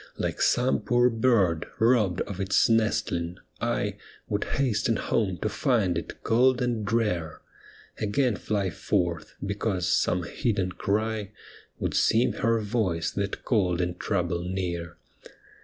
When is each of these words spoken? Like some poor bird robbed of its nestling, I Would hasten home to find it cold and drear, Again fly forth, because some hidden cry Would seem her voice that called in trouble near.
Like 0.17 0.41
some 0.41 0.79
poor 0.79 1.11
bird 1.11 1.67
robbed 1.77 2.21
of 2.21 2.39
its 2.39 2.67
nestling, 2.67 3.37
I 3.61 3.97
Would 4.29 4.45
hasten 4.45 4.95
home 4.95 5.37
to 5.43 5.47
find 5.47 5.95
it 5.95 6.23
cold 6.23 6.59
and 6.59 6.83
drear, 6.83 7.41
Again 7.99 8.35
fly 8.35 8.71
forth, 8.71 9.35
because 9.45 9.87
some 9.87 10.23
hidden 10.23 10.71
cry 10.71 11.33
Would 11.77 11.93
seem 11.93 12.33
her 12.33 12.59
voice 12.61 13.11
that 13.11 13.45
called 13.45 13.79
in 13.79 13.93
trouble 13.93 14.41
near. 14.43 14.97